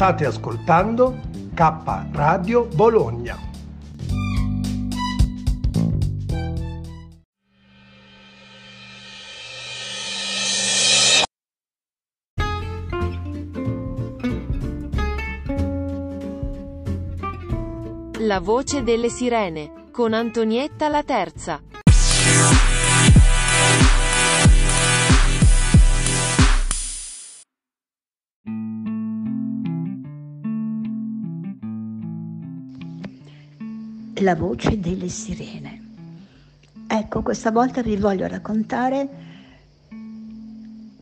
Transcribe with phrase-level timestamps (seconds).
[0.00, 1.20] State ascoltando
[1.52, 3.36] K Radio Bologna.
[18.20, 21.60] La voce delle sirene, con Antonietta la terza.
[34.20, 35.82] La voce delle sirene.
[36.86, 39.08] Ecco, questa volta vi voglio raccontare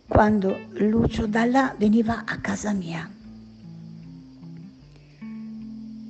[0.06, 3.10] quando Lucio Dalla veniva a casa mia.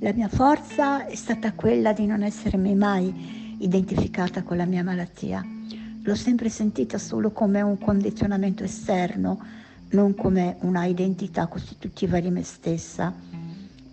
[0.01, 5.43] La mia forza è stata quella di non essermi mai identificata con la mia malattia.
[6.03, 9.43] L'ho sempre sentita solo come un condizionamento esterno,
[9.91, 13.28] non come una identità costitutiva di me stessa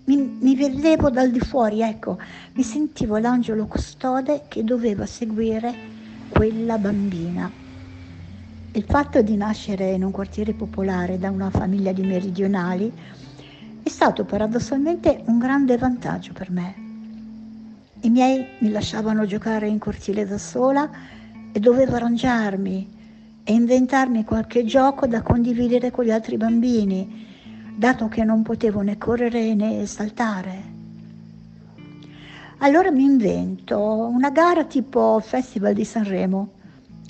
[0.07, 2.19] mi, mi vedevo dal di fuori, ecco,
[2.55, 5.75] mi sentivo l'angelo custode che doveva seguire
[6.29, 7.51] quella bambina.
[8.73, 12.93] Il fatto di nascere in un quartiere popolare da una famiglia di meridionali
[13.83, 16.75] è stato paradossalmente un grande vantaggio per me.
[18.01, 20.89] I miei mi lasciavano giocare in cortile da sola
[21.51, 22.95] e dovevo arrangiarmi
[23.43, 27.25] e inventarmi qualche gioco da condividere con gli altri bambini
[27.77, 30.75] dato che non potevo né correre né saltare.
[32.59, 36.53] Allora mi invento una gara tipo Festival di Sanremo,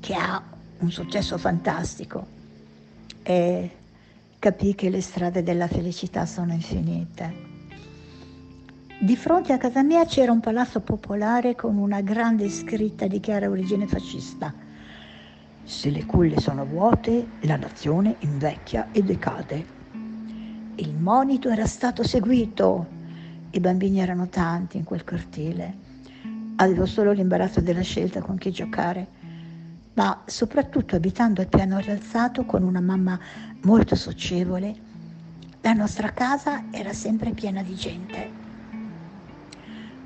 [0.01, 0.43] che ha
[0.79, 2.27] un successo fantastico,
[3.23, 3.71] e
[4.41, 7.45] capì che le strade della felicità sono infinite.
[8.99, 13.49] Di fronte a casa mia c'era un palazzo popolare con una grande scritta di chiara
[13.49, 14.53] origine fascista.
[15.63, 19.75] Se le culle sono vuote, la nazione invecchia e decade.
[20.79, 22.87] Il monito era stato seguito.
[23.51, 25.75] I bambini erano tanti in quel cortile.
[26.57, 29.07] Avevo solo l'imbarazzo della scelta con chi giocare,
[29.95, 33.19] ma soprattutto abitando al piano rialzato con una mamma
[33.63, 34.75] molto socievole,
[35.63, 38.31] la nostra casa era sempre piena di gente.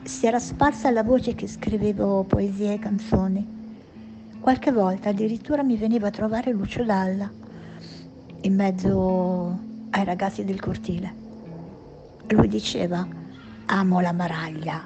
[0.05, 3.45] Si era sparsa la voce che scrivevo poesie e canzoni.
[4.39, 7.29] Qualche volta addirittura mi veniva a trovare Lucio Dalla
[8.43, 11.15] in mezzo ai ragazzi del cortile.
[12.29, 13.07] Lui diceva,
[13.67, 14.83] amo la maraglia,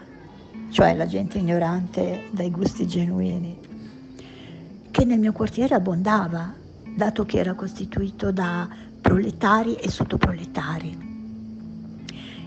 [0.71, 3.59] cioè la gente ignorante dai gusti genuini,
[4.91, 6.53] che nel mio quartiere abbondava,
[6.97, 8.69] dato che era costituito da
[9.01, 11.13] proletari e sottoproletari.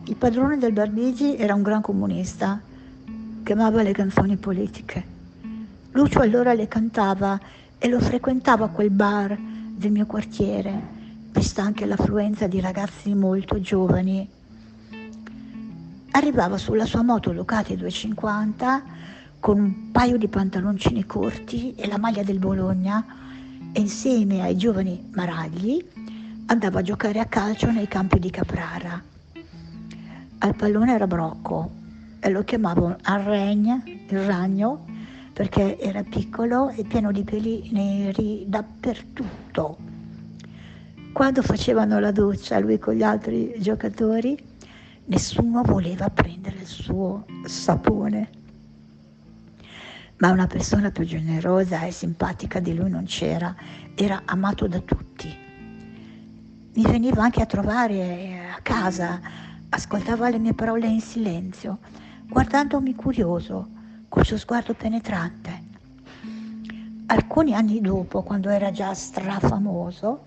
[0.06, 2.60] Il padrone del Barbigi era un gran comunista
[3.44, 5.16] che amava le canzoni politiche.
[5.92, 7.40] Lucio allora le cantava
[7.78, 10.96] e lo frequentava quel bar del mio quartiere
[11.38, 14.28] vista anche l'affluenza di ragazzi molto giovani.
[16.12, 18.84] Arrivava sulla sua moto Ducati 250
[19.40, 23.06] con un paio di pantaloncini corti e la maglia del Bologna
[23.72, 25.86] e insieme ai giovani maragli
[26.48, 29.00] andava a giocare a calcio nei campi di Caprara.
[30.40, 31.70] Al pallone era Brocco
[32.20, 34.86] e lo chiamavano Arregna, il ragno,
[35.34, 39.87] perché era piccolo e pieno di peli neri dappertutto.
[41.18, 44.38] Quando facevano la doccia lui con gli altri giocatori,
[45.06, 48.30] nessuno voleva prendere il suo sapone.
[50.18, 53.56] Ma una persona più generosa e simpatica di lui non c'era,
[53.96, 55.36] era amato da tutti.
[56.76, 59.20] Mi veniva anche a trovare a casa,
[59.70, 61.80] ascoltava le mie parole in silenzio,
[62.30, 63.68] guardandomi curioso,
[64.08, 65.64] col suo sguardo penetrante.
[67.08, 70.22] Alcuni anni dopo, quando era già strafamoso,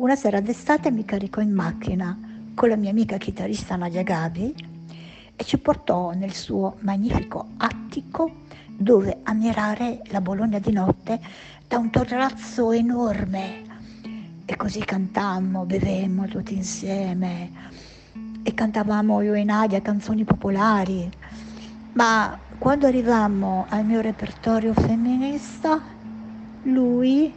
[0.00, 2.18] una sera d'estate mi caricò in macchina
[2.54, 4.54] con la mia amica chitarrista Nadia Gabi
[5.36, 11.20] e ci portò nel suo magnifico attico dove ammirare la Bologna di notte
[11.68, 13.62] da un terrazzo enorme.
[14.46, 17.50] E così cantammo, bevemmo tutti insieme
[18.42, 21.10] e cantavamo io e Nadia canzoni popolari.
[21.92, 25.78] Ma quando arrivammo al mio repertorio femminista,
[26.62, 27.34] lui...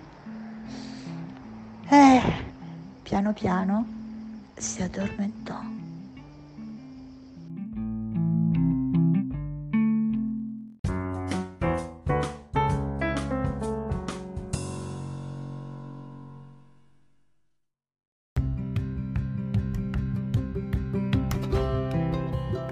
[1.90, 2.52] Eh,
[3.04, 3.86] piano piano
[4.56, 5.60] si addormentò.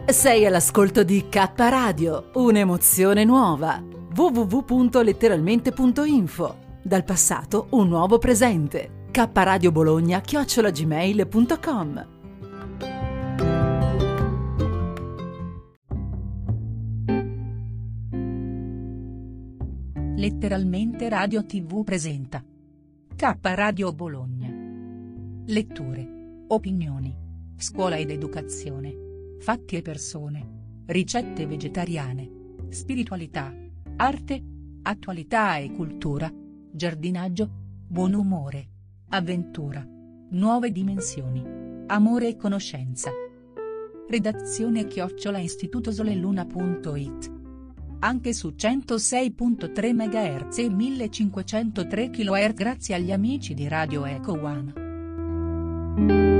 [0.07, 3.81] Sei all'ascolto di K Radio, un'emozione nuova.
[4.13, 6.57] www.letteralmente.info.
[6.83, 12.07] Dal passato un nuovo presente kradiobologna chiocciolagmail.com
[20.15, 22.41] Letteralmente Radio TV presenta
[23.15, 24.49] K Radio Bologna.
[25.45, 27.13] Letture, opinioni,
[27.57, 28.95] scuola ed educazione,
[29.39, 32.29] fatti e persone, ricette vegetariane,
[32.69, 33.53] spiritualità,
[33.97, 34.41] arte,
[34.83, 36.31] attualità e cultura,
[36.71, 37.49] giardinaggio,
[37.87, 38.70] buon umore
[39.11, 39.85] avventura,
[40.29, 41.43] nuove dimensioni,
[41.87, 43.11] amore e conoscenza.
[44.07, 47.39] Redazione chiocciola istitutosoleluna.it
[48.03, 56.30] anche su 106.3 MHz e 1503 kHz grazie agli amici di Radio Eco One.